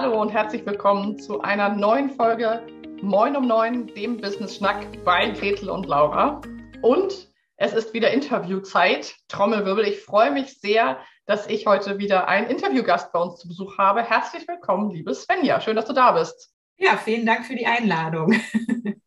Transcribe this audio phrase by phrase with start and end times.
[0.00, 2.64] Hallo und herzlich willkommen zu einer neuen Folge
[3.02, 6.40] Moin um Neun, dem Business Schnack bei Gretel und Laura.
[6.82, 9.16] Und es ist wieder Interviewzeit.
[9.26, 9.84] Trommelwirbel.
[9.84, 14.04] Ich freue mich sehr, dass ich heute wieder einen Interviewgast bei uns zu Besuch habe.
[14.04, 15.60] Herzlich willkommen, liebe Svenja.
[15.60, 16.54] Schön, dass du da bist.
[16.76, 18.36] Ja, vielen Dank für die Einladung.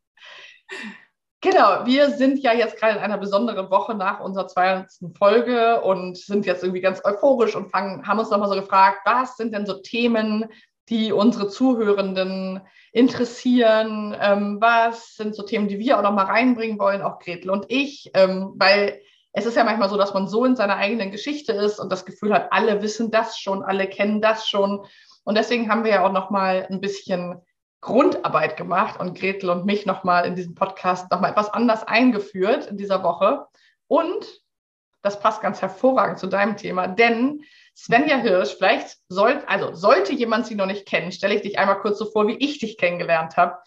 [1.43, 5.17] Genau, wir sind ja jetzt gerade in einer besonderen Woche nach unserer 200.
[5.17, 9.37] Folge und sind jetzt irgendwie ganz euphorisch und fangen, haben uns nochmal so gefragt, was
[9.37, 10.45] sind denn so Themen,
[10.91, 14.15] die unsere Zuhörenden interessieren?
[14.19, 18.11] Ähm, was sind so Themen, die wir auch nochmal reinbringen wollen, auch Gretel und ich?
[18.13, 19.01] Ähm, weil
[19.33, 22.05] es ist ja manchmal so, dass man so in seiner eigenen Geschichte ist und das
[22.05, 24.85] Gefühl hat, alle wissen das schon, alle kennen das schon.
[25.23, 27.41] Und deswegen haben wir ja auch nochmal ein bisschen
[27.79, 32.77] Grundarbeit gemacht und Gretel und mich nochmal in diesem Podcast nochmal etwas anders eingeführt in
[32.77, 33.47] dieser Woche.
[33.87, 34.41] Und
[35.01, 37.43] das passt ganz hervorragend zu deinem Thema, denn
[37.75, 41.79] Svenja Hirsch, vielleicht soll, also sollte jemand sie noch nicht kennen, stelle ich dich einmal
[41.79, 43.57] kurz so vor, wie ich dich kennengelernt habe.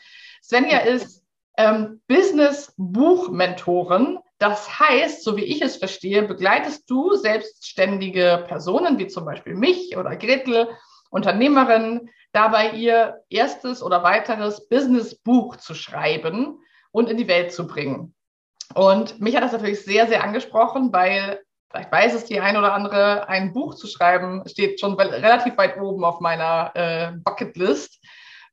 [0.43, 1.25] Svenja ist
[1.57, 4.19] ähm, Business-Buch-Mentorin.
[4.39, 9.97] Das heißt, so wie ich es verstehe, begleitest du selbstständige Personen, wie zum Beispiel mich
[9.97, 10.69] oder Gretel,
[11.11, 16.59] Unternehmerin, dabei ihr erstes oder weiteres Business-Buch zu schreiben
[16.91, 18.15] und in die Welt zu bringen.
[18.75, 22.73] Und mich hat das natürlich sehr, sehr angesprochen, weil vielleicht weiß es die ein oder
[22.73, 28.01] andere, ein Buch zu schreiben steht schon relativ weit oben auf meiner äh, Bucketlist.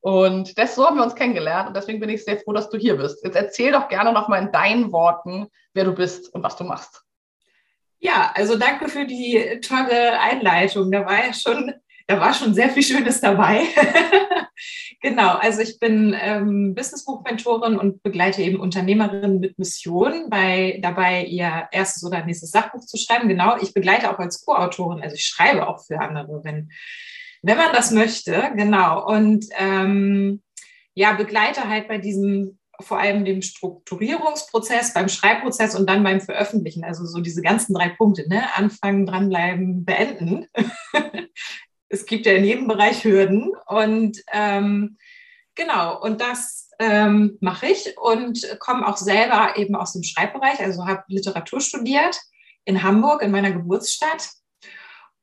[0.01, 2.77] Und das, so haben wir uns kennengelernt und deswegen bin ich sehr froh, dass du
[2.77, 3.23] hier bist.
[3.23, 7.03] Jetzt erzähl doch gerne nochmal in deinen Worten, wer du bist und was du machst.
[7.99, 10.91] Ja, also danke für die tolle Einleitung.
[10.91, 11.71] Da war ja schon
[12.11, 13.63] da war schon sehr viel Schönes dabei.
[15.01, 21.67] genau, also ich bin ähm, Businessbuchmentorin und begleite eben Unternehmerinnen mit Mission bei dabei, ihr
[21.71, 23.27] erstes oder nächstes Sachbuch zu schreiben.
[23.27, 26.71] Genau, ich begleite auch als Co-Autorin, also ich schreibe auch für andere, wenn,
[27.41, 28.51] wenn man das möchte.
[28.55, 30.41] Genau, und ähm,
[30.93, 36.83] ja, begleite halt bei diesem vor allem dem Strukturierungsprozess, beim Schreibprozess und dann beim Veröffentlichen.
[36.83, 38.43] Also so diese ganzen drei Punkte, ne?
[38.55, 40.47] Anfangen, dranbleiben, beenden.
[41.91, 44.97] es gibt ja in jedem Bereich Hürden und ähm,
[45.55, 50.87] genau, und das ähm, mache ich und komme auch selber eben aus dem Schreibbereich, also
[50.87, 52.19] habe Literatur studiert
[52.65, 54.29] in Hamburg, in meiner Geburtsstadt.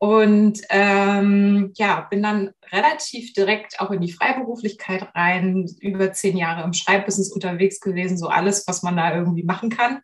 [0.01, 6.63] Und ähm, ja, bin dann relativ direkt auch in die Freiberuflichkeit rein, über zehn Jahre
[6.63, 10.01] im Schreibbusiness unterwegs gewesen, so alles, was man da irgendwie machen kann.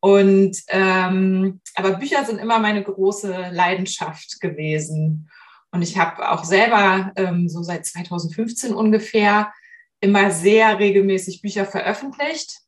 [0.00, 5.30] Und ähm, aber Bücher sind immer meine große Leidenschaft gewesen.
[5.70, 9.52] Und ich habe auch selber ähm, so seit 2015 ungefähr
[10.00, 12.60] immer sehr regelmäßig Bücher veröffentlicht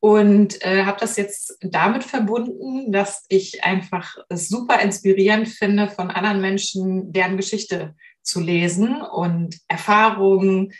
[0.00, 6.10] und äh, habe das jetzt damit verbunden, dass ich einfach es super inspirierend finde, von
[6.10, 10.72] anderen Menschen deren Geschichte zu lesen und Erfahrungen,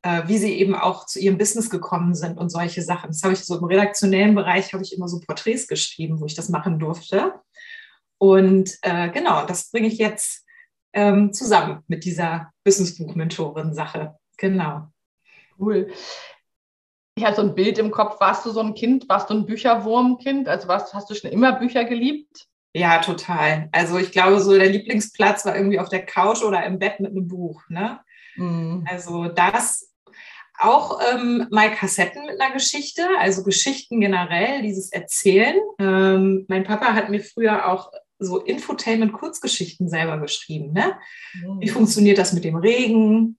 [0.00, 3.08] äh, wie sie eben auch zu ihrem Business gekommen sind und solche Sachen.
[3.08, 6.34] Das habe ich so im redaktionellen Bereich, habe ich immer so Porträts geschrieben, wo ich
[6.34, 7.34] das machen durfte.
[8.22, 10.46] Und äh, genau, das bringe ich jetzt
[10.92, 14.14] ähm, zusammen mit dieser Businessbuch-Mentorin-Sache.
[14.36, 14.86] Genau.
[15.58, 15.90] Cool.
[17.16, 18.20] Ich hatte so ein Bild im Kopf.
[18.20, 19.08] Warst du so ein Kind?
[19.08, 20.46] Warst du ein Bücherwurmkind?
[20.46, 22.46] Also warst, hast du schon immer Bücher geliebt?
[22.76, 23.68] Ja, total.
[23.72, 27.10] Also ich glaube, so der Lieblingsplatz war irgendwie auf der Couch oder im Bett mit
[27.10, 27.60] einem Buch.
[27.68, 27.98] Ne?
[28.36, 28.86] Mhm.
[28.88, 29.92] Also das
[30.60, 35.56] auch ähm, mal Kassetten mit einer Geschichte, also Geschichten generell, dieses Erzählen.
[35.80, 37.90] Ähm, mein Papa hat mir früher auch
[38.24, 40.72] so Infotainment-Kurzgeschichten selber geschrieben.
[40.72, 40.94] Ne?
[41.58, 41.72] Wie mhm.
[41.72, 43.38] funktioniert das mit dem Regen?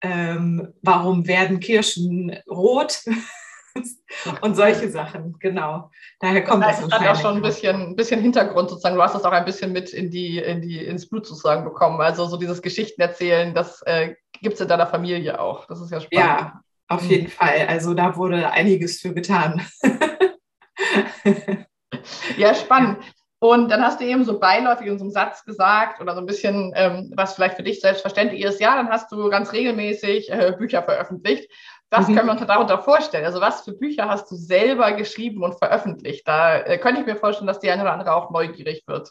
[0.00, 3.02] Ähm, warum werden Kirschen rot?
[4.42, 5.90] und solche Sachen, genau.
[6.20, 6.80] Daher kommt das.
[6.80, 8.96] Das hat auch schon ein bisschen, ein bisschen Hintergrund sozusagen.
[8.96, 12.00] Du hast das auch ein bisschen mit in die, in die, ins Blut sozusagen bekommen.
[12.00, 15.66] Also so dieses Geschichten erzählen, das äh, gibt es in deiner Familie auch.
[15.66, 16.26] Das ist ja spannend.
[16.26, 17.10] Ja, auf mhm.
[17.10, 17.66] jeden Fall.
[17.68, 19.66] Also da wurde einiges für getan.
[22.36, 22.98] ja, spannend.
[23.40, 26.26] Und dann hast du eben so beiläufig in so einem Satz gesagt oder so ein
[26.26, 30.54] bisschen, ähm, was vielleicht für dich selbstverständlich ist, ja, dann hast du ganz regelmäßig äh,
[30.58, 31.48] Bücher veröffentlicht.
[31.90, 32.16] Was mhm.
[32.16, 33.24] können wir uns darunter vorstellen?
[33.24, 36.26] Also was für Bücher hast du selber geschrieben und veröffentlicht?
[36.26, 39.10] Da äh, könnte ich mir vorstellen, dass die eine oder andere auch neugierig wird.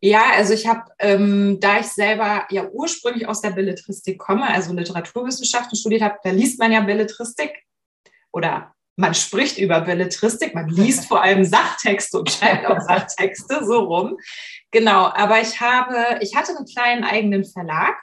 [0.00, 4.74] Ja, also ich habe, ähm, da ich selber ja ursprünglich aus der Belletristik komme, also
[4.74, 7.62] Literaturwissenschaften studiert habe, da liest man ja Belletristik
[8.32, 13.80] oder man spricht über Belletristik, man liest vor allem Sachtexte und schreibt auch Sachtexte, so
[13.80, 14.16] rum.
[14.70, 17.96] Genau, aber ich habe, ich hatte einen kleinen eigenen Verlag,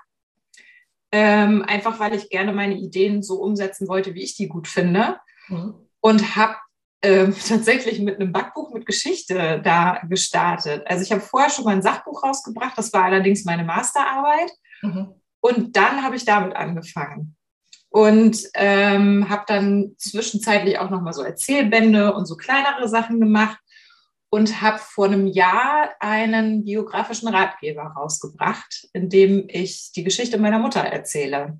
[1.12, 5.18] ähm, einfach weil ich gerne meine Ideen so umsetzen wollte, wie ich die gut finde.
[5.48, 5.76] Mhm.
[6.02, 6.56] Und habe
[7.02, 10.84] ähm, tatsächlich mit einem Backbuch mit Geschichte da gestartet.
[10.88, 14.52] Also ich habe vorher schon mal ein Sachbuch rausgebracht, das war allerdings meine Masterarbeit.
[14.82, 15.16] Mhm.
[15.40, 17.36] Und dann habe ich damit angefangen
[17.92, 23.60] und ähm, habe dann zwischenzeitlich auch noch mal so Erzählbände und so kleinere Sachen gemacht
[24.30, 30.58] und habe vor einem Jahr einen biografischen Ratgeber rausgebracht, in dem ich die Geschichte meiner
[30.58, 31.60] Mutter erzähle.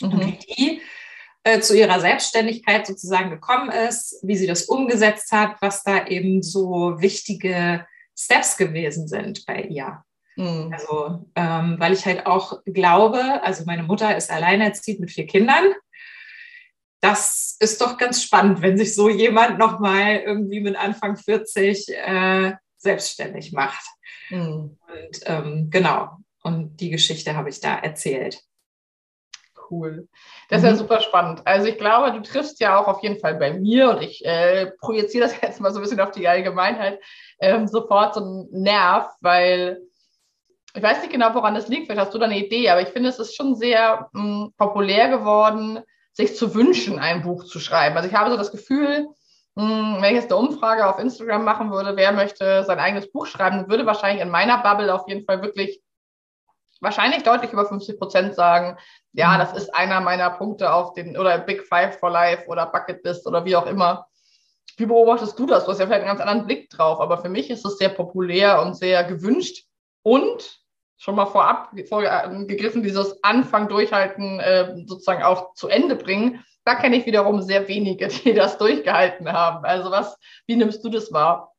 [0.00, 0.08] Mhm.
[0.08, 0.80] Und wie die
[1.44, 6.42] äh, zu ihrer Selbstständigkeit sozusagen gekommen ist, wie sie das umgesetzt hat, was da eben
[6.42, 7.86] so wichtige
[8.18, 10.02] Steps gewesen sind bei ihr.
[10.40, 10.72] Mhm.
[10.72, 15.74] Also, ähm, weil ich halt auch glaube, also meine Mutter ist alleinerziehend mit vier Kindern.
[17.02, 22.52] Das ist doch ganz spannend, wenn sich so jemand nochmal irgendwie mit Anfang 40 äh,
[22.78, 23.84] selbstständig macht.
[24.30, 24.78] Mhm.
[24.88, 28.40] Und ähm, genau, und die Geschichte habe ich da erzählt.
[29.70, 30.08] Cool.
[30.48, 30.70] Das ist mhm.
[30.70, 31.42] ja super spannend.
[31.44, 34.72] Also ich glaube, du triffst ja auch auf jeden Fall bei mir und ich äh,
[34.80, 36.98] projiziere das jetzt mal so ein bisschen auf die Allgemeinheit
[37.40, 39.82] ähm, sofort so einen Nerv, weil
[40.74, 42.88] ich weiß nicht genau, woran das liegt, vielleicht hast du da eine Idee, aber ich
[42.88, 45.80] finde, es ist schon sehr mh, hm, populär geworden,
[46.12, 47.96] sich zu wünschen, ein Buch zu schreiben.
[47.96, 49.08] Also ich habe so das Gefühl,
[49.56, 53.10] mh, hm, wenn ich jetzt eine Umfrage auf Instagram machen würde, wer möchte sein eigenes
[53.10, 55.82] Buch schreiben, würde wahrscheinlich in meiner Bubble auf jeden Fall wirklich
[56.80, 58.78] wahrscheinlich deutlich über 50 Prozent sagen,
[59.12, 59.38] ja, mhm.
[59.38, 63.26] das ist einer meiner Punkte auf den, oder Big Five for Life oder Bucket List
[63.26, 64.06] oder wie auch immer.
[64.76, 65.64] Wie beobachtest du das?
[65.64, 67.90] Du hast ja vielleicht einen ganz anderen Blick drauf, aber für mich ist es sehr
[67.90, 69.66] populär und sehr gewünscht.
[70.02, 70.59] Und
[71.00, 76.44] schon mal vorab vorgegriffen, dieses Anfang durchhalten äh, sozusagen auch zu Ende bringen.
[76.64, 79.64] Da kenne ich wiederum sehr wenige, die das durchgehalten haben.
[79.64, 80.16] Also was,
[80.46, 81.54] wie nimmst du das wahr?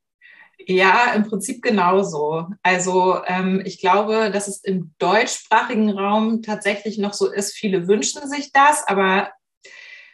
[0.67, 2.45] Ja, im Prinzip genauso.
[2.61, 8.29] Also ähm, ich glaube, dass es im deutschsprachigen Raum tatsächlich noch so ist, viele wünschen
[8.29, 9.31] sich das, aber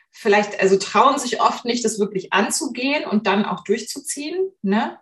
[0.10, 4.54] vielleicht, also trauen sich oft nicht, das wirklich anzugehen und dann auch durchzuziehen.
[4.62, 4.98] Ne?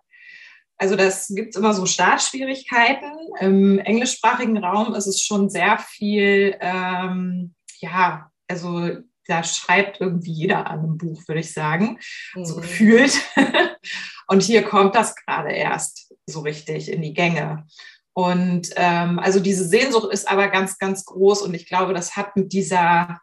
[0.77, 3.11] Also das gibt es immer so Startschwierigkeiten.
[3.39, 8.89] Im englischsprachigen Raum ist es schon sehr viel, ähm, ja, also
[9.27, 11.99] da schreibt irgendwie jeder an einem Buch, würde ich sagen,
[12.35, 12.45] mhm.
[12.45, 13.19] so gefühlt.
[14.27, 17.65] Und hier kommt das gerade erst so richtig in die Gänge.
[18.13, 22.37] Und ähm, also diese Sehnsucht ist aber ganz, ganz groß und ich glaube, das hat
[22.37, 23.19] mit dieser,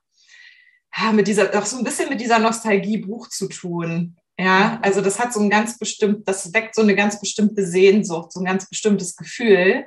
[1.13, 4.19] mit dieser, auch so ein bisschen mit dieser Nostalgie Buch zu tun.
[4.39, 8.33] Ja, also das hat so ein ganz bestimmt, das weckt so eine ganz bestimmte Sehnsucht,
[8.33, 9.85] so ein ganz bestimmtes Gefühl.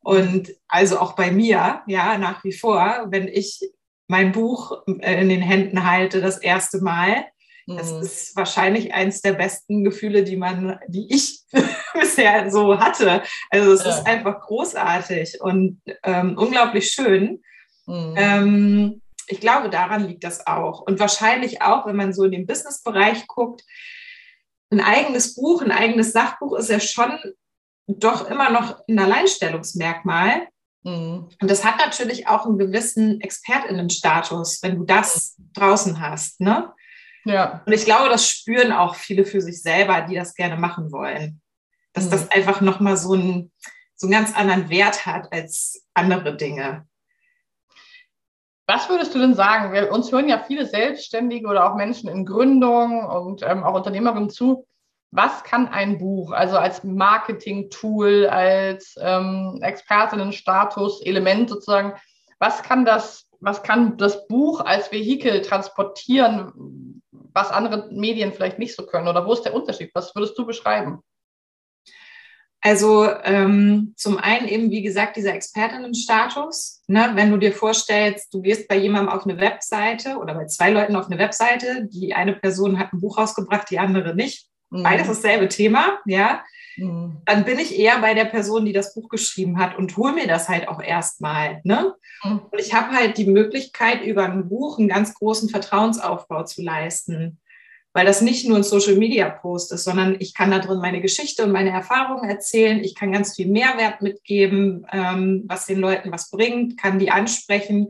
[0.00, 3.60] Und also auch bei mir, ja, nach wie vor, wenn ich
[4.08, 7.24] mein Buch äh, in den Händen halte, das erste Mal,
[7.66, 7.76] mhm.
[7.76, 11.42] das ist wahrscheinlich eins der besten Gefühle, die man, die ich
[11.94, 13.22] bisher so hatte.
[13.50, 13.90] Also es ja.
[13.90, 17.42] ist einfach großartig und ähm, unglaublich schön.
[17.86, 18.14] Mhm.
[18.16, 19.01] Ähm,
[19.32, 20.82] ich glaube, daran liegt das auch.
[20.82, 23.64] Und wahrscheinlich auch, wenn man so in den Business-Bereich guckt,
[24.70, 27.18] ein eigenes Buch, ein eigenes Sachbuch ist ja schon
[27.86, 30.48] doch immer noch ein Alleinstellungsmerkmal.
[30.82, 31.28] Mhm.
[31.40, 36.40] Und das hat natürlich auch einen gewissen ExpertInnenstatus, wenn du das draußen hast.
[36.40, 36.70] Ne?
[37.24, 37.62] Ja.
[37.64, 41.40] Und ich glaube, das spüren auch viele für sich selber, die das gerne machen wollen.
[41.94, 42.10] Dass mhm.
[42.10, 43.50] das einfach nochmal so einen,
[43.94, 46.86] so einen ganz anderen Wert hat als andere Dinge.
[48.66, 49.72] Was würdest du denn sagen?
[49.72, 54.30] Wir, uns hören ja viele Selbstständige oder auch Menschen in Gründung und ähm, auch Unternehmerinnen
[54.30, 54.66] zu.
[55.10, 61.94] Was kann ein Buch, also als Marketing-Tool, als ähm, Expertinnenstatus, Element sozusagen,
[62.38, 68.74] was kann das, was kann das Buch als Vehikel transportieren, was andere Medien vielleicht nicht
[68.74, 69.08] so können?
[69.08, 69.90] Oder wo ist der Unterschied?
[69.94, 71.02] Was würdest du beschreiben?
[72.64, 76.82] Also ähm, zum einen eben, wie gesagt, dieser Expertinnenstatus.
[76.86, 77.10] Ne?
[77.14, 80.94] Wenn du dir vorstellst, du gehst bei jemandem auf eine Webseite oder bei zwei Leuten
[80.94, 84.46] auf eine Webseite, die eine Person hat ein Buch rausgebracht, die andere nicht.
[84.70, 84.84] Mhm.
[84.84, 86.44] Beides dasselbe Thema, ja.
[86.76, 87.20] Mhm.
[87.26, 90.28] Dann bin ich eher bei der Person, die das Buch geschrieben hat und hole mir
[90.28, 91.60] das halt auch erstmal.
[91.64, 91.94] Ne?
[92.22, 92.42] Mhm.
[92.48, 97.40] Und ich habe halt die Möglichkeit, über ein Buch einen ganz großen Vertrauensaufbau zu leisten
[97.92, 101.00] weil das nicht nur ein Social Media Post ist, sondern ich kann da drin meine
[101.00, 102.82] Geschichte und meine Erfahrungen erzählen.
[102.82, 107.88] Ich kann ganz viel Mehrwert mitgeben, ähm, was den Leuten was bringt, kann die ansprechen.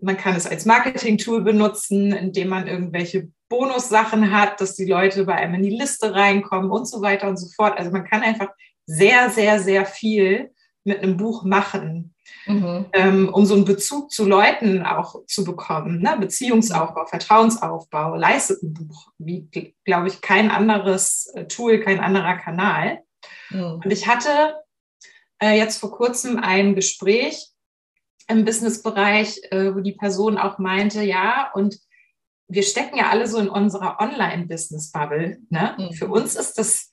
[0.00, 5.34] Man kann es als Marketing-Tool benutzen, indem man irgendwelche Bonussachen hat, dass die Leute bei
[5.34, 7.78] einem in die Liste reinkommen und so weiter und so fort.
[7.78, 8.48] Also man kann einfach
[8.86, 10.50] sehr, sehr, sehr viel
[10.88, 12.14] mit einem Buch machen
[12.46, 12.86] mhm.
[12.92, 16.00] ähm, um so einen Bezug zu Leuten auch zu bekommen.
[16.00, 16.16] Ne?
[16.18, 19.48] Beziehungsaufbau, Vertrauensaufbau, leistet ein Buch, wie,
[19.84, 23.00] glaube ich, kein anderes äh, Tool, kein anderer Kanal.
[23.50, 23.80] Mhm.
[23.84, 24.54] Und ich hatte
[25.40, 27.48] äh, jetzt vor kurzem ein Gespräch
[28.28, 31.78] im Businessbereich, äh, wo die Person auch meinte, ja, und
[32.50, 35.38] wir stecken ja alle so in unserer Online-Business-Bubble.
[35.50, 35.76] Ne?
[35.78, 35.92] Mhm.
[35.92, 36.90] Für uns ist das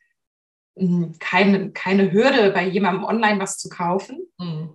[1.20, 4.28] keine, keine Hürde, bei jemandem online was zu kaufen.
[4.38, 4.70] Mhm.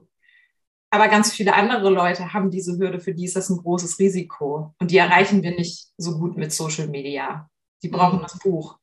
[0.91, 4.75] Aber ganz viele andere Leute haben diese Hürde, für die ist das ein großes Risiko.
[4.81, 7.49] Und die erreichen wir nicht so gut mit Social Media.
[7.83, 8.23] Die brauchen mhm.
[8.23, 8.79] das Buch.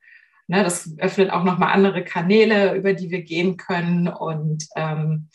[0.49, 4.07] Ne, das öffnet auch nochmal andere Kanäle, über die wir gehen können.
[4.07, 5.29] Und ähm,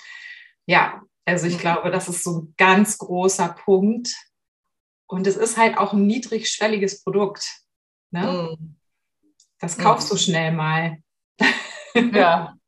[0.65, 1.61] ja, also ich mhm.
[1.61, 4.15] glaube, das ist so ein ganz großer Punkt.
[5.07, 7.47] Und es ist halt auch ein niedrigschwelliges Produkt.
[8.11, 8.57] Ne?
[8.59, 8.77] Mhm.
[9.59, 11.03] Das kaufst du schnell mal.
[11.95, 12.55] Ja.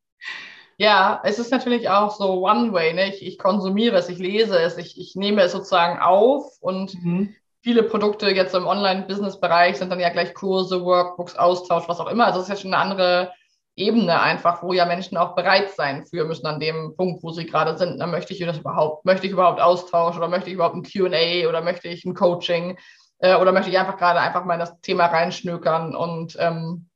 [0.76, 2.94] Ja, es ist natürlich auch so One-Way.
[2.94, 3.08] Ne?
[3.08, 7.34] Ich, ich, konsumiere es, ich lese es, ich, ich nehme es sozusagen auf und mhm.
[7.62, 12.26] viele Produkte jetzt im Online-Business-Bereich sind dann ja gleich Kurse, Workbooks, Austausch, was auch immer.
[12.26, 13.32] Also das ist ja schon eine andere
[13.76, 17.46] Ebene einfach, wo ja Menschen auch bereit sein für müssen an dem Punkt, wo sie
[17.46, 17.98] gerade sind.
[17.98, 21.48] Dann möchte ich das überhaupt, möchte ich überhaupt Austausch oder möchte ich überhaupt ein QA
[21.48, 22.78] oder möchte ich ein Coaching
[23.18, 26.88] äh, oder möchte ich einfach gerade einfach mal in das Thema reinschnökern und ähm,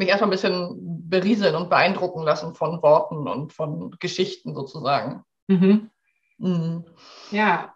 [0.00, 5.22] mich erstmal ein bisschen berieseln und beeindrucken lassen von Worten und von Geschichten sozusagen.
[5.46, 5.90] Mhm.
[6.38, 6.84] Mhm.
[7.30, 7.74] Ja.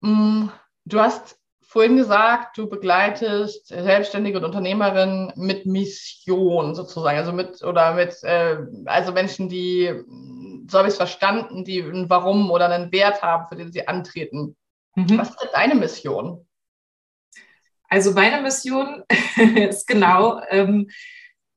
[0.00, 0.48] Mm,
[0.84, 7.94] du hast vorhin gesagt, du begleitest Selbstständige und Unternehmerinnen mit Mission sozusagen, also mit oder
[7.94, 9.94] mit äh, also Menschen, die
[10.70, 13.88] so habe ich es verstanden, die ein Warum oder einen Wert haben, für den sie
[13.88, 14.56] antreten.
[14.94, 15.18] Mhm.
[15.18, 16.46] Was ist denn deine Mission?
[17.88, 19.04] Also meine Mission
[19.56, 20.90] ist genau, ähm,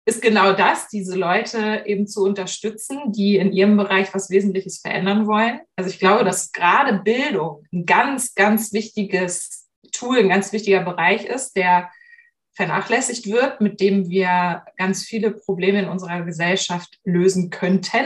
[0.06, 5.28] ist genau das, diese Leute eben zu unterstützen, die in ihrem Bereich was Wesentliches verändern
[5.28, 5.60] wollen.
[5.76, 11.26] Also ich glaube, dass gerade Bildung ein ganz, ganz wichtiges Tool, ein ganz wichtiger Bereich
[11.26, 11.90] ist, der
[12.54, 18.06] vernachlässigt wird, mit dem wir ganz viele Probleme in unserer Gesellschaft lösen könnten.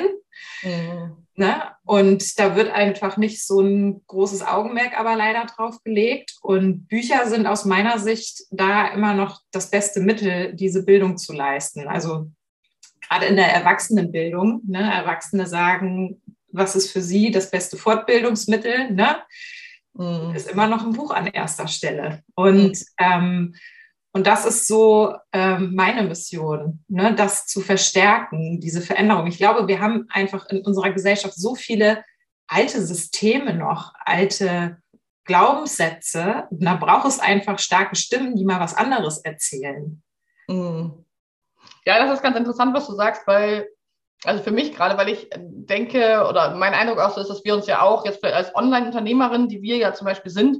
[0.64, 1.25] Mhm.
[1.38, 1.62] Ne?
[1.84, 6.36] Und da wird einfach nicht so ein großes Augenmerk aber leider drauf gelegt.
[6.42, 11.34] Und Bücher sind aus meiner Sicht da immer noch das beste Mittel, diese Bildung zu
[11.34, 11.88] leisten.
[11.88, 12.32] Also
[13.02, 14.62] gerade in der Erwachsenenbildung.
[14.66, 14.80] Ne?
[14.80, 18.92] Erwachsene sagen, was ist für sie das beste Fortbildungsmittel?
[18.92, 19.18] Ne?
[19.94, 20.34] Mhm.
[20.36, 22.24] Ist immer noch ein Buch an erster Stelle.
[22.36, 22.86] Und mhm.
[23.00, 23.56] ähm,
[24.16, 29.28] und das ist so ähm, meine Mission, ne, das zu verstärken, diese Veränderung.
[29.28, 32.02] Ich glaube, wir haben einfach in unserer Gesellschaft so viele
[32.48, 34.78] alte Systeme noch, alte
[35.26, 36.48] Glaubenssätze.
[36.50, 40.02] Und da braucht es einfach starke Stimmen, die mal was anderes erzählen.
[40.48, 41.04] Mhm.
[41.86, 43.68] Ja, das ist ganz interessant, was du sagst, weil,
[44.24, 47.54] also für mich gerade, weil ich denke, oder mein Eindruck auch so ist, dass wir
[47.54, 50.60] uns ja auch jetzt als Online-Unternehmerin, die wir ja zum Beispiel sind,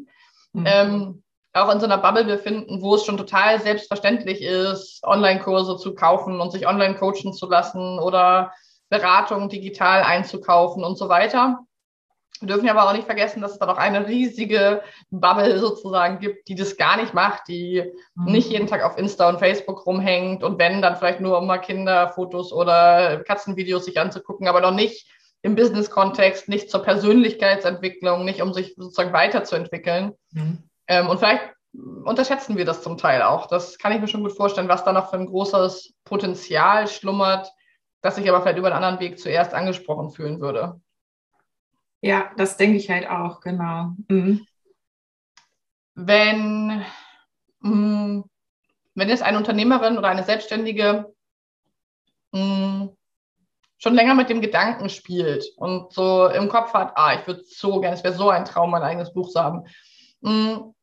[0.52, 0.66] mhm.
[0.68, 1.24] ähm,
[1.56, 6.40] auch in so einer Bubble befinden, wo es schon total selbstverständlich ist, Online-Kurse zu kaufen
[6.42, 8.52] und sich online coachen zu lassen oder
[8.90, 11.60] Beratung digital einzukaufen und so weiter.
[12.42, 16.50] Wir dürfen aber auch nicht vergessen, dass es da noch eine riesige Bubble sozusagen gibt,
[16.50, 17.82] die das gar nicht macht, die
[18.16, 18.32] mhm.
[18.32, 21.60] nicht jeden Tag auf Insta und Facebook rumhängt und wenn, dann vielleicht nur um mal
[21.60, 25.10] Kinderfotos oder Katzenvideos sich anzugucken, aber noch nicht
[25.42, 30.12] im Business-Kontext, nicht zur Persönlichkeitsentwicklung, nicht um sich sozusagen weiterzuentwickeln.
[30.32, 30.64] Mhm.
[30.88, 31.56] Ähm, und vielleicht
[32.04, 33.48] unterschätzen wir das zum Teil auch.
[33.48, 37.52] Das kann ich mir schon gut vorstellen, was da noch für ein großes Potenzial schlummert,
[38.02, 40.80] das ich aber vielleicht über einen anderen Weg zuerst angesprochen fühlen würde.
[42.02, 43.94] Ja, das denke ich halt auch, genau.
[44.08, 44.46] Mhm.
[45.96, 46.86] Wenn,
[47.62, 48.24] mh,
[48.94, 51.14] wenn jetzt eine Unternehmerin oder eine Selbstständige
[52.32, 52.90] mh,
[53.78, 57.80] schon länger mit dem Gedanken spielt und so im Kopf hat, ah, ich würde so
[57.80, 59.64] gerne, es wäre so ein Traum, mein eigenes Buch zu haben.
[60.22, 60.75] Mh,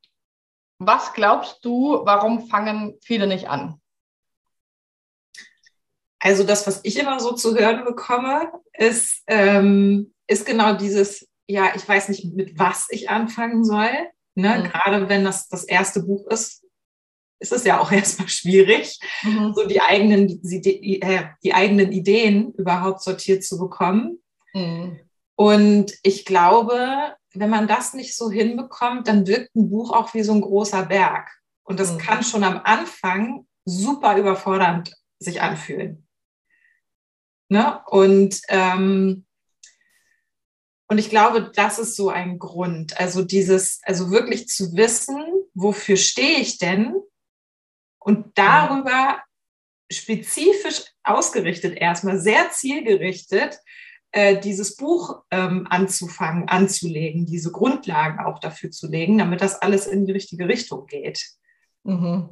[0.87, 3.81] was glaubst du, warum fangen viele nicht an?
[6.19, 11.73] Also das, was ich immer so zu hören bekomme, ist, ähm, ist genau dieses, ja,
[11.75, 13.91] ich weiß nicht, mit was ich anfangen soll.
[14.35, 14.59] Ne?
[14.59, 14.65] Mhm.
[14.65, 16.65] Gerade wenn das das erste Buch ist,
[17.41, 19.53] ist es ja auch erstmal schwierig, mhm.
[19.55, 24.23] so die eigenen, die, äh, die, eigenen Ideen überhaupt sortiert zu bekommen.
[24.55, 25.01] Mhm.
[25.35, 30.23] Und ich glaube, wenn man das nicht so hinbekommt, dann wirkt ein Buch auch wie
[30.23, 31.31] so ein großer Berg.
[31.65, 31.99] Und das mhm.
[31.99, 36.07] kann schon am Anfang super überfordernd sich anfühlen.
[37.49, 37.81] Ne?
[37.87, 39.27] Und, ähm,
[40.89, 42.99] und ich glaube, das ist so ein Grund.
[42.99, 45.25] Also dieses, also wirklich zu wissen,
[45.55, 46.95] wofür stehe ich denn?
[47.99, 49.23] Und darüber
[49.91, 53.59] spezifisch ausgerichtet erstmal, sehr zielgerichtet,
[54.13, 59.87] äh, dieses Buch ähm, anzufangen, anzulegen, diese Grundlagen auch dafür zu legen, damit das alles
[59.87, 61.25] in die richtige Richtung geht.
[61.85, 62.29] Mhm.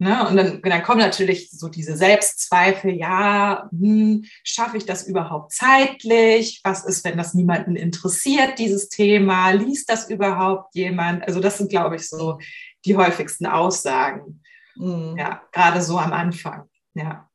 [0.00, 0.28] Ne?
[0.28, 6.60] Und dann, dann kommen natürlich so diese Selbstzweifel, ja, hm, schaffe ich das überhaupt zeitlich?
[6.62, 9.50] Was ist, wenn das niemanden interessiert, dieses Thema?
[9.50, 11.26] Liest das überhaupt jemand?
[11.26, 12.38] Also das sind, glaube ich, so
[12.84, 14.40] die häufigsten Aussagen.
[14.76, 15.16] Mhm.
[15.18, 16.68] Ja, gerade so am Anfang.
[16.94, 17.27] Ja.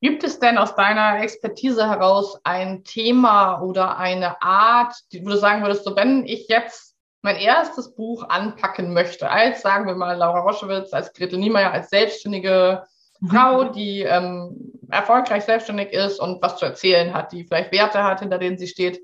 [0.00, 5.62] Gibt es denn aus deiner Expertise heraus ein Thema oder eine Art, wo du sagen
[5.62, 10.40] würdest, so wenn ich jetzt mein erstes Buch anpacken möchte, als sagen wir mal Laura
[10.40, 12.84] Roschewitz, als Gretel Niemeyer, als selbstständige
[13.20, 13.28] mhm.
[13.28, 18.20] Frau, die ähm, erfolgreich selbstständig ist und was zu erzählen hat, die vielleicht Werte hat,
[18.20, 19.02] hinter denen sie steht,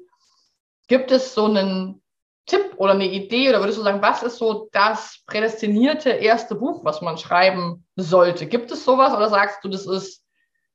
[0.88, 2.02] gibt es so einen
[2.46, 6.84] Tipp oder eine Idee oder würdest du sagen, was ist so das prädestinierte erste Buch,
[6.84, 8.46] was man schreiben sollte?
[8.46, 10.22] Gibt es sowas oder sagst du, das ist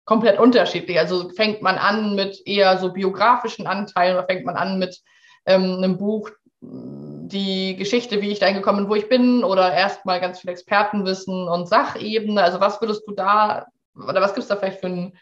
[0.06, 1.00] komplett unterschiedlich?
[1.00, 5.00] Also fängt man an mit eher so biografischen Anteilen oder fängt man an mit
[5.46, 6.30] ähm, einem Buch,
[6.62, 11.48] die Geschichte, wie ich dahin gekommen bin, wo ich bin oder erstmal ganz viel Expertenwissen
[11.48, 12.44] und Sachebene?
[12.44, 13.66] Also was würdest du da
[13.96, 15.18] oder was gibt es da vielleicht für einen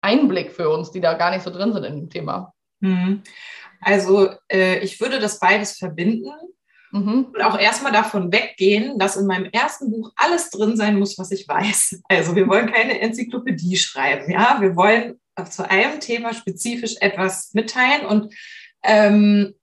[0.00, 2.54] Einblick für uns, die da gar nicht so drin sind in dem Thema?
[2.80, 3.22] Mhm.
[3.80, 6.32] Also äh, ich würde das beides verbinden
[6.90, 7.28] mhm.
[7.32, 11.30] und auch erstmal davon weggehen, dass in meinem ersten Buch alles drin sein muss, was
[11.30, 12.02] ich weiß.
[12.08, 18.06] Also wir wollen keine Enzyklopädie schreiben, ja, wir wollen zu einem Thema spezifisch etwas mitteilen
[18.06, 18.34] und
[18.82, 19.54] ähm,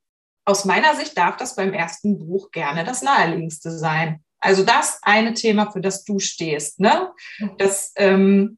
[0.46, 4.24] aus meiner Sicht darf das beim ersten Buch gerne das naheliegendste sein.
[4.40, 7.12] Also das eine Thema, für das du stehst, ne?
[7.40, 7.52] Mhm.
[7.58, 8.58] Das, ähm,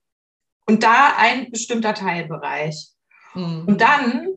[0.66, 2.90] und da ein bestimmter Teilbereich.
[3.34, 3.64] Mhm.
[3.68, 4.28] Und dann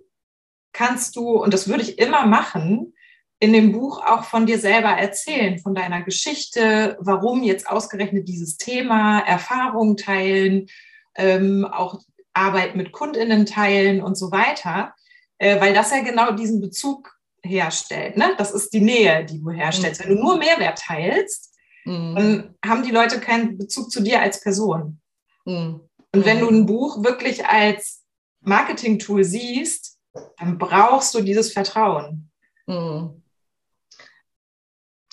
[0.72, 2.94] kannst du, und das würde ich immer machen,
[3.40, 8.58] in dem Buch auch von dir selber erzählen, von deiner Geschichte, warum jetzt ausgerechnet dieses
[8.58, 10.66] Thema, Erfahrungen teilen,
[11.16, 12.00] ähm, auch
[12.34, 14.94] Arbeit mit Kundinnen teilen und so weiter,
[15.38, 18.18] äh, weil das ja genau diesen Bezug herstellt.
[18.18, 18.34] Ne?
[18.36, 20.04] Das ist die Nähe, die du herstellst.
[20.04, 20.08] Mhm.
[20.08, 21.54] Wenn du nur Mehrwert teilst,
[21.86, 22.14] mhm.
[22.14, 25.00] dann haben die Leute keinen Bezug zu dir als Person.
[25.46, 25.80] Mhm.
[26.12, 28.04] Und wenn du ein Buch wirklich als
[28.42, 29.98] Marketing-Tool siehst,
[30.38, 32.30] dann brauchst du dieses Vertrauen.
[32.66, 33.19] Mhm.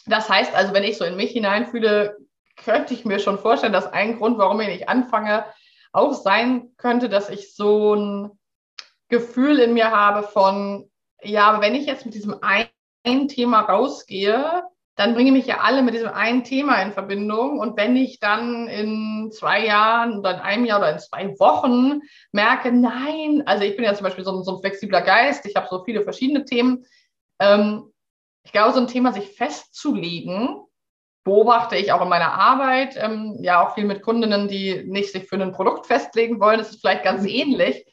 [0.08, 2.18] Das heißt also, wenn ich so in mich hineinfühle,
[2.64, 5.46] könnte ich mir schon vorstellen, dass ein Grund, warum ich nicht anfange,
[5.94, 8.32] auch sein könnte, dass ich so ein
[9.10, 10.90] Gefühl in mir habe von,
[11.22, 14.64] ja, wenn ich jetzt mit diesem einen Thema rausgehe,
[14.96, 17.60] dann bringe mich ja alle mit diesem einen Thema in Verbindung.
[17.60, 22.02] Und wenn ich dann in zwei Jahren oder in einem Jahr oder in zwei Wochen
[22.32, 25.56] merke, nein, also ich bin ja zum Beispiel so ein, so ein flexibler Geist, ich
[25.56, 26.86] habe so viele verschiedene Themen.
[27.40, 27.94] Ähm,
[28.48, 30.62] ich glaube, so ein Thema sich festzulegen,
[31.26, 35.28] beobachte ich auch in meiner Arbeit, ähm, ja auch viel mit Kundinnen, die nicht sich
[35.28, 36.58] für ein Produkt festlegen wollen.
[36.58, 37.28] Das ist vielleicht ganz mhm.
[37.28, 37.86] ähnlich.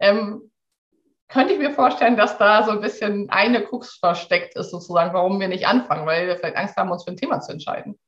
[0.00, 0.52] Ähm,
[1.28, 5.40] könnte ich mir vorstellen, dass da so ein bisschen eine Krux versteckt ist, sozusagen, warum
[5.40, 7.98] wir nicht anfangen, weil wir vielleicht Angst haben, uns für ein Thema zu entscheiden.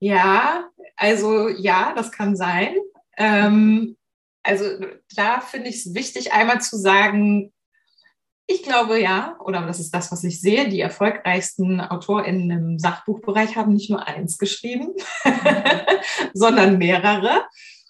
[0.00, 2.74] Ja, also ja, das kann sein.
[3.16, 3.96] Ähm,
[4.42, 4.64] also
[5.14, 7.52] da finde ich es wichtig, einmal zu sagen,
[8.46, 13.56] ich glaube ja, oder das ist das, was ich sehe, die erfolgreichsten AutorInnen im Sachbuchbereich
[13.56, 14.90] haben nicht nur eins geschrieben,
[16.34, 17.44] sondern mehrere.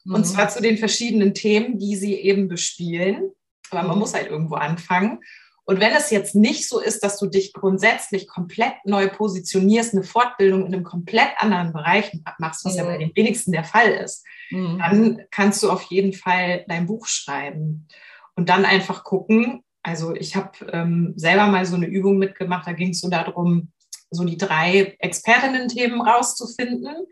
[0.06, 0.24] Und mhm.
[0.24, 3.30] zwar zu den verschiedenen Themen, die sie eben bespielen.
[3.70, 4.00] Aber man mhm.
[4.00, 5.20] muss halt irgendwo anfangen.
[5.64, 10.04] Und wenn es jetzt nicht so ist, dass du dich grundsätzlich komplett neu positionierst, eine
[10.04, 12.78] Fortbildung in einem komplett anderen Bereich machst, was mhm.
[12.78, 14.78] ja bei den wenigsten der Fall ist, mhm.
[14.78, 17.88] dann kannst du auf jeden Fall dein Buch schreiben.
[18.36, 19.64] Und dann einfach gucken.
[19.86, 23.72] Also ich habe ähm, selber mal so eine Übung mitgemacht, da ging es so darum,
[24.10, 27.06] so die drei Expertinnen-Themen rauszufinden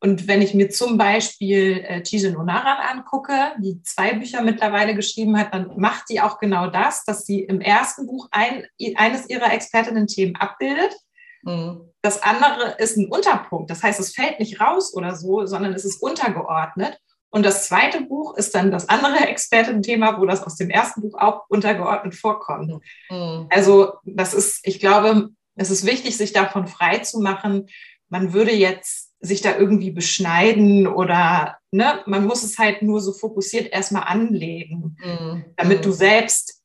[0.00, 5.38] und wenn ich mir zum Beispiel äh, Tijen Onaran angucke, die zwei Bücher mittlerweile geschrieben
[5.38, 9.52] hat, dann macht die auch genau das, dass sie im ersten Buch ein, eines ihrer
[9.52, 10.94] Expertinnen-Themen abbildet.
[11.42, 11.92] Mhm.
[12.02, 13.70] Das andere ist ein Unterpunkt.
[13.70, 16.98] Das heißt, es fällt nicht raus oder so, sondern es ist untergeordnet.
[17.36, 21.18] Und das zweite Buch ist dann das andere Expertenthema, wo das aus dem ersten Buch
[21.18, 22.82] auch untergeordnet vorkommt.
[23.10, 23.46] Mhm.
[23.50, 27.66] Also das ist, ich glaube, es ist wichtig, sich davon frei zu machen.
[28.08, 33.12] Man würde jetzt sich da irgendwie beschneiden oder ne, man muss es halt nur so
[33.12, 35.44] fokussiert erstmal anlegen, mhm.
[35.58, 35.94] damit du mhm.
[35.94, 36.64] selbst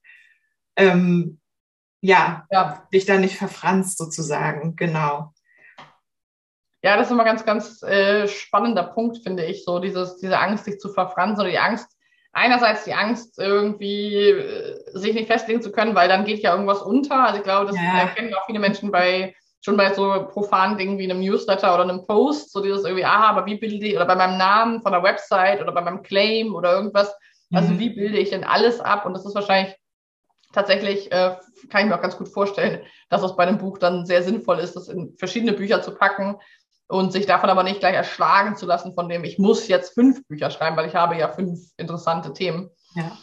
[0.78, 1.42] ähm,
[2.00, 5.34] ja, ja, dich da nicht verfranst sozusagen, genau.
[6.84, 10.66] Ja, das ist immer ganz, ganz äh, spannender Punkt, finde ich, so dieses, diese Angst,
[10.66, 11.88] sich zu verfransen oder die Angst,
[12.34, 16.82] einerseits die Angst, irgendwie äh, sich nicht festlegen zu können, weil dann geht ja irgendwas
[16.82, 17.26] unter.
[17.26, 18.08] Also ich glaube, das ja.
[18.08, 22.06] kennen auch viele Menschen bei schon bei so profanen Dingen wie einem Newsletter oder einem
[22.08, 25.04] Post, so dieses irgendwie, aha, aber wie bilde ich, oder bei meinem Namen von der
[25.04, 27.16] Website oder bei meinem Claim oder irgendwas,
[27.54, 27.80] also mhm.
[27.80, 29.06] wie bilde ich denn alles ab?
[29.06, 29.76] Und das ist wahrscheinlich
[30.52, 31.38] tatsächlich, äh,
[31.70, 34.60] kann ich mir auch ganz gut vorstellen, dass es bei einem Buch dann sehr sinnvoll
[34.60, 36.38] ist, das in verschiedene Bücher zu packen
[36.92, 40.28] und sich davon aber nicht gleich erschlagen zu lassen, von dem ich muss jetzt fünf
[40.28, 42.70] Bücher schreiben, weil ich habe ja fünf interessante Themen.
[42.96, 43.18] Ja.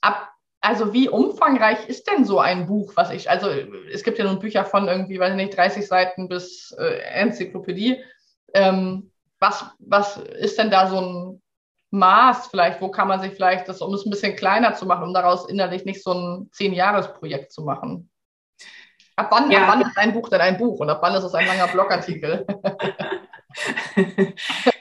[0.00, 0.30] Ab
[0.62, 3.48] also wie umfangreich ist denn so ein Buch, was ich, also
[3.92, 8.02] es gibt ja nun Bücher von irgendwie, weiß ich nicht, 30 Seiten bis äh, Enzyklopädie.
[8.52, 11.42] Ähm, was, was ist denn da so ein
[11.90, 12.80] Maß vielleicht?
[12.80, 15.48] Wo kann man sich vielleicht, das, um es ein bisschen kleiner zu machen, um daraus
[15.48, 18.10] innerlich nicht so ein Zehn-Jahres-Projekt zu machen?
[19.16, 19.62] Ab wann, ja.
[19.62, 21.68] ab wann ist ein Buch denn ein Buch und ab wann ist es ein langer
[21.68, 22.46] Blogartikel?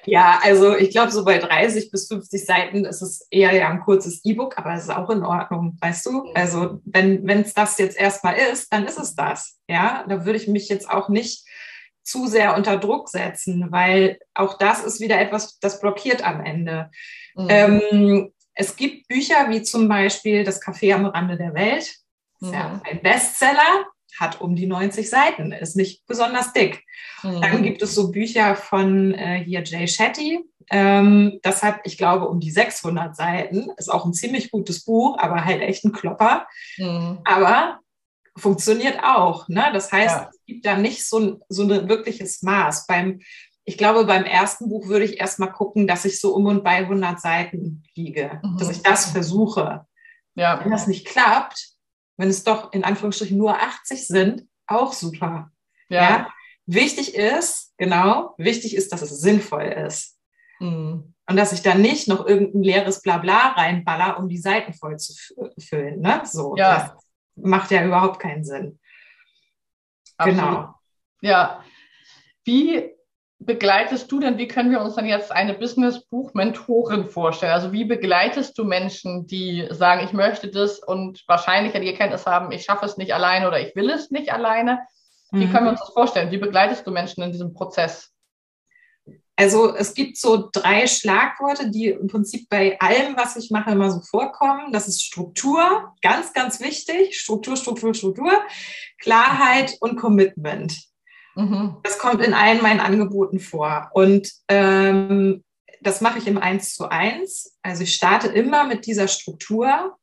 [0.06, 3.80] ja, also ich glaube, so bei 30 bis 50 Seiten ist es eher ja ein
[3.80, 6.12] kurzes E-Book, aber es ist auch in Ordnung, weißt du?
[6.12, 6.32] Mhm.
[6.34, 9.58] Also wenn es das jetzt erstmal ist, dann ist es das.
[9.69, 11.48] Ja, da würde ich mich jetzt auch nicht
[12.04, 16.91] zu sehr unter Druck setzen, weil auch das ist wieder etwas, das blockiert am Ende.
[17.36, 17.48] Mhm.
[17.50, 21.95] Ähm, es gibt Bücher wie zum Beispiel Das Café am Rande der Welt.
[22.41, 22.82] Ja mhm.
[22.84, 23.86] ein Bestseller
[24.19, 26.84] hat um die 90 Seiten, ist nicht besonders dick.
[27.23, 27.41] Mhm.
[27.41, 30.39] Dann gibt es so Bücher von äh, hier Jay Shetty.
[30.71, 33.69] Ähm, das hat, ich glaube, um die 600 Seiten.
[33.78, 36.47] Ist auch ein ziemlich gutes Buch, aber halt echt ein Klopper.
[36.78, 37.19] Mhm.
[37.23, 37.80] Aber
[38.38, 39.47] funktioniert auch.
[39.47, 39.69] Ne?
[39.73, 40.30] Das heißt, ja.
[40.30, 42.88] es gibt da nicht so, so ein wirkliches Maß.
[42.88, 43.19] Beim,
[43.63, 46.78] ich glaube, beim ersten Buch würde ich erstmal gucken, dass ich so um und bei
[46.78, 48.58] 100 Seiten liege, mhm.
[48.58, 49.86] dass ich das versuche.
[50.36, 50.60] Ja.
[50.62, 51.74] Wenn das nicht klappt,
[52.17, 55.51] wenn es doch in Anführungsstrichen nur 80 sind, auch super.
[55.89, 56.01] Ja.
[56.01, 56.34] ja?
[56.65, 60.17] Wichtig ist, genau, wichtig ist, dass es sinnvoll ist.
[60.60, 61.13] Mhm.
[61.28, 65.13] Und dass ich da nicht noch irgendein leeres Blabla reinballer, um die Seiten voll zu
[65.60, 65.99] füllen.
[65.99, 66.21] Ne?
[66.25, 66.75] So, ja.
[66.75, 67.04] das
[67.36, 68.80] macht ja überhaupt keinen Sinn.
[70.17, 70.39] Absolut.
[70.39, 70.75] Genau.
[71.21, 71.63] Ja.
[72.43, 72.94] Wie
[73.45, 77.53] begleitest du denn, wie können wir uns dann jetzt eine Business-Buch-Mentorin vorstellen?
[77.53, 82.25] Also wie begleitest du Menschen, die sagen, ich möchte das und wahrscheinlich ja die Erkenntnis
[82.25, 84.79] haben, ich schaffe es nicht alleine oder ich will es nicht alleine?
[85.31, 85.51] Wie mhm.
[85.51, 86.31] können wir uns das vorstellen?
[86.31, 88.12] Wie begleitest du Menschen in diesem Prozess?
[89.38, 93.91] Also es gibt so drei Schlagworte, die im Prinzip bei allem, was ich mache, immer
[93.91, 94.71] so vorkommen.
[94.71, 97.19] Das ist Struktur, ganz, ganz wichtig.
[97.19, 98.31] Struktur, Struktur, Struktur,
[98.97, 100.77] Klarheit und Commitment.
[101.36, 101.78] Mhm.
[101.84, 103.89] Das kommt in allen meinen Angeboten vor.
[103.93, 105.43] Und ähm,
[105.82, 107.58] das mache ich im Eins zu eins.
[107.62, 109.98] Also ich starte immer mit dieser Struktur,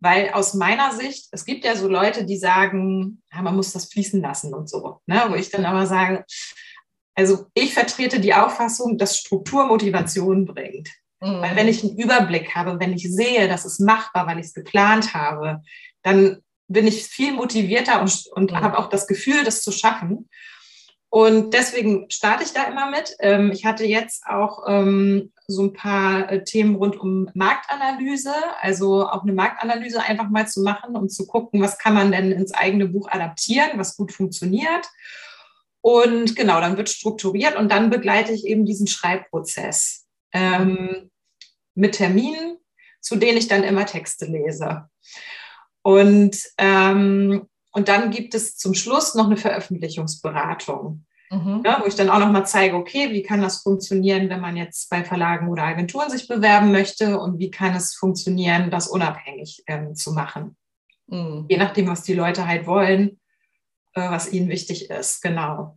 [0.00, 3.86] weil aus meiner Sicht, es gibt ja so Leute, die sagen, ja, man muss das
[3.86, 5.00] fließen lassen und so.
[5.06, 5.22] Ne?
[5.28, 6.24] Wo ich dann aber sage,
[7.14, 10.88] also ich vertrete die Auffassung, dass Struktur Motivation bringt.
[11.20, 11.40] Mhm.
[11.40, 14.54] Weil wenn ich einen Überblick habe, wenn ich sehe, das ist machbar, weil ich es
[14.54, 15.62] geplant habe,
[16.02, 18.56] dann bin ich viel motivierter und, und mhm.
[18.56, 20.28] habe auch das Gefühl, das zu schaffen.
[21.14, 23.14] Und deswegen starte ich da immer mit.
[23.20, 29.06] Ähm, ich hatte jetzt auch ähm, so ein paar äh, Themen rund um Marktanalyse, also
[29.06, 32.52] auch eine Marktanalyse einfach mal zu machen und zu gucken, was kann man denn ins
[32.52, 34.88] eigene Buch adaptieren, was gut funktioniert.
[35.82, 41.12] Und genau, dann wird strukturiert und dann begleite ich eben diesen Schreibprozess ähm,
[41.76, 42.56] mit Terminen,
[43.00, 44.88] zu denen ich dann immer Texte lese.
[45.82, 51.62] Und ähm, und dann gibt es zum Schluss noch eine Veröffentlichungsberatung, mhm.
[51.66, 54.56] ja, wo ich dann auch noch mal zeige, okay, wie kann das funktionieren, wenn man
[54.56, 59.64] jetzt bei Verlagen oder Agenturen sich bewerben möchte und wie kann es funktionieren, das unabhängig
[59.66, 60.56] ähm, zu machen.
[61.08, 61.46] Mhm.
[61.48, 63.20] Je nachdem, was die Leute halt wollen,
[63.94, 65.76] äh, was ihnen wichtig ist, genau.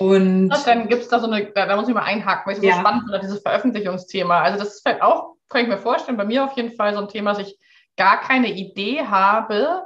[0.00, 2.58] Und also dann gibt es da so eine, da, da, muss ich mal einhaken, weil
[2.58, 2.74] ich ja.
[2.74, 4.40] so spannend finde, dieses Veröffentlichungsthema.
[4.40, 7.00] Also das ist halt auch, kann ich mir vorstellen, bei mir auf jeden Fall so
[7.00, 7.56] ein Thema, dass ich
[7.96, 9.84] gar keine Idee habe,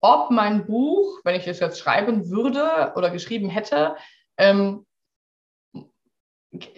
[0.00, 3.96] ob mein Buch, wenn ich es jetzt schreiben würde oder geschrieben hätte,
[4.36, 4.86] ähm,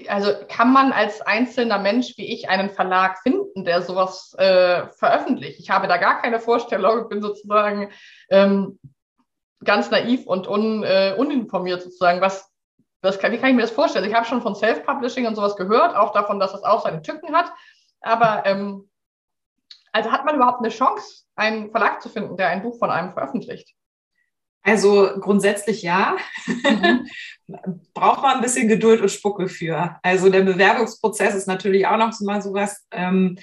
[0.09, 5.61] also kann man als einzelner Mensch wie ich einen Verlag finden, der sowas äh, veröffentlicht?
[5.61, 7.90] Ich habe da gar keine Vorstellung, bin sozusagen
[8.31, 8.78] ähm,
[9.64, 12.20] ganz naiv und un, äh, uninformiert sozusagen.
[12.20, 12.50] Was,
[13.02, 14.09] was kann, wie kann ich mir das vorstellen?
[14.09, 17.35] Ich habe schon von Self-Publishing und sowas gehört, auch davon, dass es auch seine Tücken
[17.35, 17.52] hat.
[18.00, 18.88] Aber ähm,
[19.98, 23.12] also hat man überhaupt eine Chance, einen Verlag zu finden, der ein Buch von einem
[23.12, 23.74] veröffentlicht?
[24.62, 26.16] Also grundsätzlich ja.
[26.46, 27.08] Mhm.
[27.94, 29.98] Braucht man ein bisschen Geduld und Spucke für.
[30.02, 33.38] Also der Bewerbungsprozess ist natürlich auch noch mal sowas, ähm,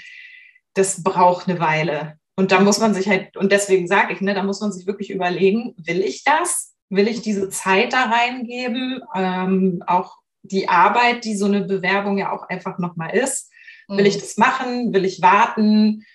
[0.75, 2.19] das braucht eine Weile.
[2.37, 4.87] Und da muss man sich halt, und deswegen sage ich, ne, da muss man sich
[4.87, 6.75] wirklich überlegen, will ich das?
[6.89, 9.01] Will ich diese Zeit da reingeben?
[9.13, 13.51] Ähm, auch die Arbeit, die so eine Bewerbung ja auch einfach nochmal ist.
[13.87, 14.05] Will mhm.
[14.05, 14.93] ich das machen?
[14.93, 16.05] Will ich warten?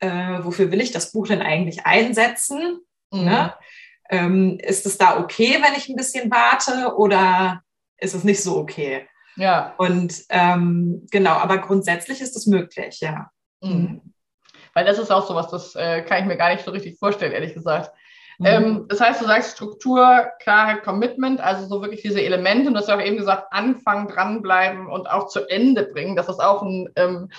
[0.00, 2.80] Äh, wofür will ich das Buch denn eigentlich einsetzen?
[3.10, 3.24] Mhm.
[3.24, 3.54] Ne?
[4.10, 7.62] Ähm, ist es da okay, wenn ich ein bisschen warte oder
[7.98, 9.06] ist es nicht so okay?
[9.36, 9.74] Ja.
[9.78, 13.30] Und ähm, genau, aber grundsätzlich ist es möglich, ja.
[13.60, 14.14] Mhm.
[14.74, 17.32] Weil das ist auch sowas, das äh, kann ich mir gar nicht so richtig vorstellen,
[17.32, 17.92] ehrlich gesagt.
[18.38, 18.46] Mhm.
[18.46, 22.68] Ähm, das heißt, du sagst Struktur, Klarheit, Commitment, also so wirklich diese Elemente.
[22.68, 26.16] Und du hast ja auch eben gesagt, anfangen, dranbleiben und auch zu Ende bringen.
[26.16, 27.34] Das ist auch ein ähm, äh,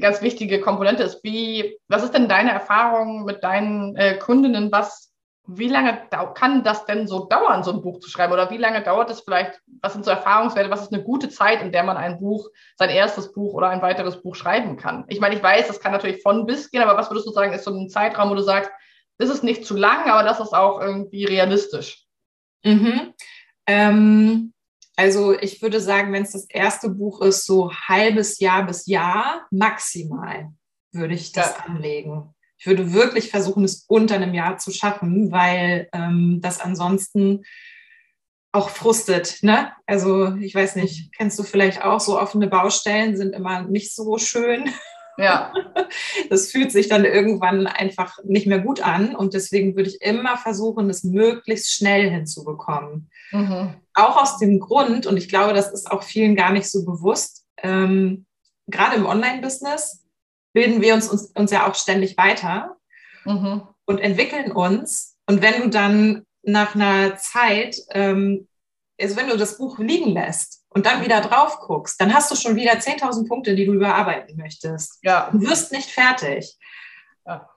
[0.00, 1.22] ganz wichtige Komponente ist.
[1.24, 4.70] Wie, was ist denn deine Erfahrung mit deinen äh, Kundinnen?
[4.70, 5.12] Was,
[5.46, 8.32] wie lange kann das denn so dauern, so ein Buch zu schreiben?
[8.32, 9.60] Oder wie lange dauert es vielleicht?
[9.80, 10.70] Was sind so Erfahrungswerte?
[10.70, 13.82] Was ist eine gute Zeit, in der man ein Buch, sein erstes Buch oder ein
[13.82, 15.04] weiteres Buch schreiben kann?
[15.08, 17.52] Ich meine, ich weiß, das kann natürlich von bis gehen, aber was würdest du sagen,
[17.52, 18.70] ist so ein Zeitraum, wo du sagst,
[19.18, 22.04] das ist nicht zu lang, aber das ist auch irgendwie realistisch?
[22.64, 23.14] Mhm.
[23.66, 24.52] Ähm,
[25.02, 29.48] also ich würde sagen, wenn es das erste Buch ist, so halbes Jahr bis Jahr
[29.50, 30.52] maximal
[30.92, 31.64] würde ich das ja.
[31.64, 32.32] anlegen.
[32.56, 37.42] Ich würde wirklich versuchen, es unter einem Jahr zu schaffen, weil ähm, das ansonsten
[38.52, 39.38] auch frustet.
[39.42, 39.72] Ne?
[39.86, 44.18] Also ich weiß nicht, kennst du vielleicht auch so offene Baustellen sind immer nicht so
[44.18, 44.70] schön.
[45.18, 45.52] Ja.
[46.30, 50.38] Das fühlt sich dann irgendwann einfach nicht mehr gut an und deswegen würde ich immer
[50.38, 53.10] versuchen, es möglichst schnell hinzubekommen.
[53.32, 53.74] Mhm.
[53.94, 57.46] Auch aus dem Grund, und ich glaube, das ist auch vielen gar nicht so bewusst,
[57.58, 58.26] ähm,
[58.68, 60.04] gerade im Online-Business
[60.52, 62.76] bilden wir uns, uns, uns, ja auch ständig weiter
[63.24, 63.62] mhm.
[63.86, 65.16] und entwickeln uns.
[65.26, 68.48] Und wenn du dann nach einer Zeit, ähm,
[69.00, 72.36] also wenn du das Buch liegen lässt, und dann wieder drauf guckst, dann hast du
[72.36, 74.98] schon wieder 10.000 Punkte, die du überarbeiten möchtest.
[75.02, 75.28] Ja.
[75.30, 76.56] Du wirst nicht fertig.
[77.26, 77.48] Ja.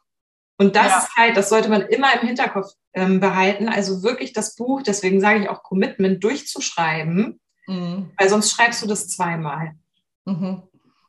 [0.58, 0.98] Und das ja.
[1.00, 3.70] ist halt, das sollte man immer im Hinterkopf ähm, behalten.
[3.70, 8.12] Also wirklich das Buch, deswegen sage ich auch Commitment, durchzuschreiben, mhm.
[8.18, 9.74] weil sonst schreibst du das zweimal.
[10.26, 10.64] Mhm.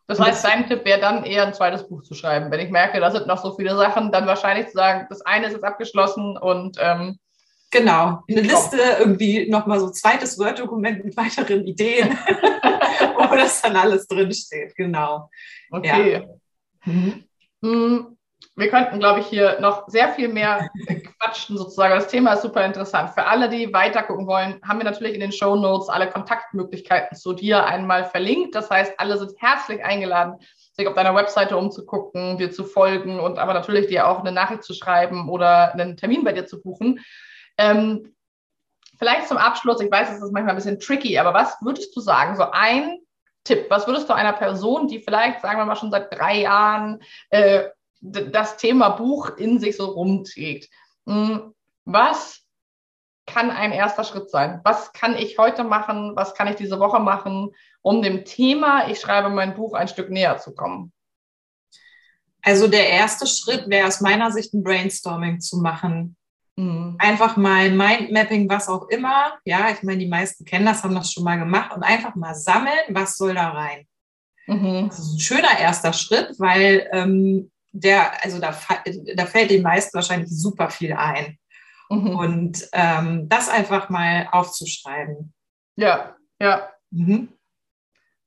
[0.09, 2.51] Das heißt, dein Tipp wäre dann eher ein zweites Buch zu schreiben.
[2.51, 5.46] Wenn ich merke, da sind noch so viele Sachen, dann wahrscheinlich zu sagen, das eine
[5.46, 7.18] ist jetzt abgeschlossen und ähm,
[7.72, 12.11] Genau, eine Liste, irgendwie nochmal so zweites Word-Dokument mit weiteren Ideen,
[13.16, 15.29] wo das dann alles drinsteht, genau.
[15.70, 16.12] Okay.
[16.12, 16.22] Ja.
[16.85, 17.25] Mhm.
[17.62, 18.16] Hm,
[18.55, 20.70] wir könnten, glaube ich, hier noch sehr viel mehr
[21.18, 21.94] quatschen sozusagen.
[21.94, 23.11] Das Thema ist super interessant.
[23.11, 27.16] Für alle, die weiter gucken wollen, haben wir natürlich in den Show Notes alle Kontaktmöglichkeiten
[27.16, 28.55] zu dir einmal verlinkt.
[28.55, 30.37] Das heißt, alle sind herzlich eingeladen,
[30.72, 34.62] sich auf deiner Webseite umzugucken, dir zu folgen und aber natürlich dir auch eine Nachricht
[34.62, 37.00] zu schreiben oder einen Termin bei dir zu buchen.
[37.57, 38.14] Ähm,
[38.98, 42.00] vielleicht zum Abschluss, ich weiß, es ist manchmal ein bisschen tricky, aber was würdest du
[42.00, 42.98] sagen, so ein
[43.44, 47.00] Tipp, was würdest du einer Person, die vielleicht, sagen wir mal, schon seit drei Jahren
[47.31, 47.64] äh,
[48.00, 50.68] das Thema Buch in sich so rumträgt,
[51.06, 52.42] was
[53.26, 54.60] kann ein erster Schritt sein?
[54.64, 56.12] Was kann ich heute machen?
[56.14, 57.50] Was kann ich diese Woche machen,
[57.82, 60.92] um dem Thema, ich schreibe mein Buch, ein Stück näher zu kommen?
[62.42, 66.16] Also der erste Schritt wäre aus meiner Sicht ein Brainstorming zu machen.
[66.54, 66.94] Mhm.
[66.98, 69.36] Einfach mal Mindmapping, was auch immer.
[69.44, 72.34] Ja, ich meine, die meisten kennen das, haben das schon mal gemacht und einfach mal
[72.34, 73.86] sammeln, was soll da rein.
[74.46, 74.88] Mhm.
[74.88, 78.54] Das ist ein schöner erster Schritt, weil ähm, der, also da,
[79.14, 81.38] da fällt den meisten wahrscheinlich super viel ein.
[81.88, 82.16] Mhm.
[82.16, 85.32] Und ähm, das einfach mal aufzuschreiben.
[85.76, 86.70] Ja, ja.
[86.90, 87.28] Mhm.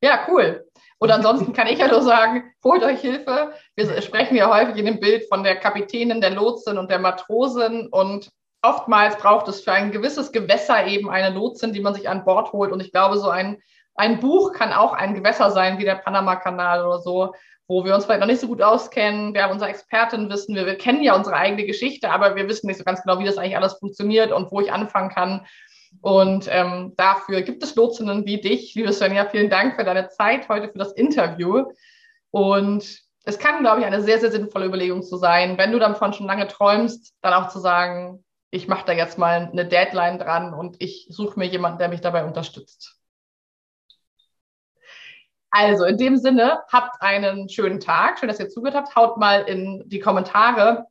[0.02, 0.66] Ja, cool.
[0.98, 3.54] Und ansonsten kann ich ja nur sagen, holt euch Hilfe.
[3.76, 7.88] Wir sprechen ja häufig in dem Bild von der Kapitänin, der Lotsin und der Matrosin.
[7.88, 8.30] Und
[8.62, 12.52] oftmals braucht es für ein gewisses Gewässer eben eine Lotsin, die man sich an Bord
[12.52, 12.72] holt.
[12.72, 13.62] Und ich glaube, so ein,
[13.96, 17.34] ein Buch kann auch ein Gewässer sein, wie der Panama-Kanal oder so,
[17.70, 19.36] wo wir uns vielleicht noch nicht so gut auskennen.
[19.36, 22.78] Wir haben unser Expertenwissen, wir, wir kennen ja unsere eigene Geschichte, aber wir wissen nicht
[22.78, 25.46] so ganz genau, wie das eigentlich alles funktioniert und wo ich anfangen kann.
[26.02, 29.26] Und ähm, dafür gibt es Lotsinnen wie dich, liebe Svenja.
[29.26, 31.66] Vielen Dank für deine Zeit heute für das Interview.
[32.32, 36.14] Und es kann, glaube ich, eine sehr, sehr sinnvolle Überlegung zu sein, wenn du davon
[36.14, 40.56] schon lange träumst, dann auch zu sagen, ich mache da jetzt mal eine Deadline dran
[40.56, 42.99] und ich suche mir jemanden, der mich dabei unterstützt.
[45.52, 48.20] Also in dem Sinne, habt einen schönen Tag.
[48.20, 48.96] Schön, dass ihr zugehört habt.
[48.96, 50.86] Haut mal in die Kommentare,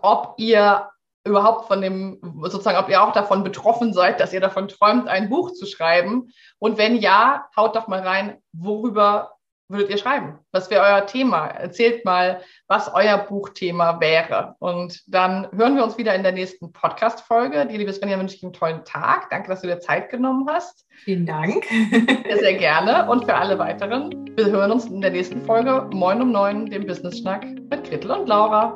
[0.00, 0.88] ob ihr
[1.24, 5.28] überhaupt von dem, sozusagen, ob ihr auch davon betroffen seid, dass ihr davon träumt, ein
[5.28, 6.30] Buch zu schreiben.
[6.58, 9.35] Und wenn ja, haut doch mal rein, worüber
[9.68, 10.38] würdet ihr schreiben?
[10.52, 11.46] Was wäre euer Thema?
[11.46, 14.54] Erzählt mal, was euer Buchthema wäre.
[14.58, 17.66] Und dann hören wir uns wieder in der nächsten Podcast-Folge.
[17.66, 19.30] Dir, liebe Svenja, wünsche ich einen tollen Tag.
[19.30, 20.86] Danke, dass du dir Zeit genommen hast.
[21.04, 21.64] Vielen Dank.
[22.26, 23.08] Sehr, sehr gerne.
[23.10, 26.86] Und für alle weiteren, wir hören uns in der nächsten Folge Moin um Neun, dem
[26.86, 28.74] Business-Schnack mit Gretel und Laura.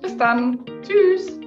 [0.00, 0.64] Bis dann.
[0.82, 1.42] Tschüss.